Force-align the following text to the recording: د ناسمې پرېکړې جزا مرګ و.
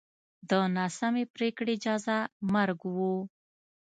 د 0.49 0.51
ناسمې 0.77 1.23
پرېکړې 1.35 1.75
جزا 1.83 2.19
مرګ 2.53 2.79
و. 2.95 2.97